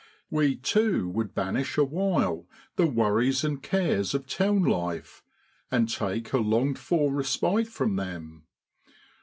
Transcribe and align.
We, 0.31 0.55
too, 0.55 1.07
would 1.09 1.35
banish 1.35 1.77
awhile 1.77 2.47
the 2.75 2.87
worries 2.87 3.43
and 3.43 3.61
cares 3.61 4.15
of 4.15 4.25
town 4.25 4.63
life 4.63 5.21
and 5.69 5.87
take 5.87 6.33
a 6.33 6.39
longed 6.39 6.79
for 6.79 7.13
respite 7.13 7.67
from 7.67 7.97
them. 7.97 8.45